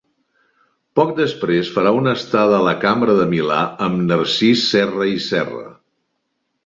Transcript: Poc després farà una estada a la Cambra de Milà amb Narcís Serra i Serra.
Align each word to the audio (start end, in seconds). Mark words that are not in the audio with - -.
Poc 0.99 1.11
després 1.17 1.69
farà 1.75 1.91
una 1.97 2.13
estada 2.21 2.57
a 2.61 2.67
la 2.69 2.73
Cambra 2.85 3.17
de 3.19 3.27
Milà 3.35 3.59
amb 3.89 4.03
Narcís 4.13 4.65
Serra 4.75 5.09
i 5.15 5.21
Serra. 5.31 5.63